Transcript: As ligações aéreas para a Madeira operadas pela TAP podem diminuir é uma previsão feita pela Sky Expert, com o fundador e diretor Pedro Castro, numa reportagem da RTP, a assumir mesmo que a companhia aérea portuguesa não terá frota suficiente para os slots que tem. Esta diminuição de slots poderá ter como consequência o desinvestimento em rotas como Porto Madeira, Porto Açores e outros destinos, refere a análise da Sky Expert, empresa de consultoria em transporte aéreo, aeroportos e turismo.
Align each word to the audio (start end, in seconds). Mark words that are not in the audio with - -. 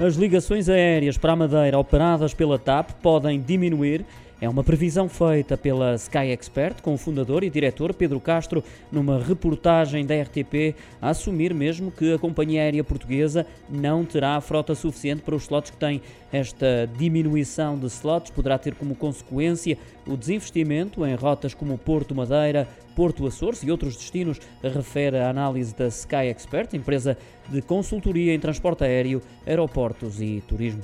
As 0.00 0.14
ligações 0.14 0.68
aéreas 0.68 1.18
para 1.18 1.32
a 1.32 1.36
Madeira 1.36 1.76
operadas 1.76 2.32
pela 2.32 2.56
TAP 2.56 2.90
podem 3.02 3.40
diminuir 3.40 4.04
é 4.40 4.48
uma 4.48 4.62
previsão 4.62 5.08
feita 5.08 5.56
pela 5.56 5.94
Sky 5.96 6.30
Expert, 6.30 6.80
com 6.80 6.94
o 6.94 6.98
fundador 6.98 7.42
e 7.42 7.50
diretor 7.50 7.92
Pedro 7.92 8.20
Castro, 8.20 8.62
numa 8.90 9.18
reportagem 9.18 10.06
da 10.06 10.14
RTP, 10.14 10.76
a 11.02 11.10
assumir 11.10 11.52
mesmo 11.52 11.90
que 11.90 12.14
a 12.14 12.18
companhia 12.18 12.62
aérea 12.62 12.84
portuguesa 12.84 13.44
não 13.68 14.04
terá 14.04 14.40
frota 14.40 14.74
suficiente 14.74 15.22
para 15.22 15.34
os 15.34 15.42
slots 15.42 15.70
que 15.70 15.76
tem. 15.76 16.00
Esta 16.32 16.88
diminuição 16.96 17.76
de 17.78 17.86
slots 17.86 18.30
poderá 18.30 18.58
ter 18.58 18.74
como 18.74 18.94
consequência 18.94 19.76
o 20.06 20.16
desinvestimento 20.16 21.04
em 21.04 21.14
rotas 21.14 21.52
como 21.52 21.76
Porto 21.76 22.14
Madeira, 22.14 22.68
Porto 22.94 23.26
Açores 23.26 23.62
e 23.62 23.70
outros 23.70 23.96
destinos, 23.96 24.40
refere 24.62 25.18
a 25.18 25.30
análise 25.30 25.74
da 25.74 25.88
Sky 25.88 26.26
Expert, 26.28 26.74
empresa 26.74 27.16
de 27.48 27.60
consultoria 27.62 28.34
em 28.34 28.38
transporte 28.38 28.84
aéreo, 28.84 29.20
aeroportos 29.46 30.20
e 30.20 30.42
turismo. 30.46 30.82